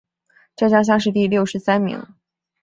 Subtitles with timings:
[0.55, 2.03] 浙江乡试第六十三名。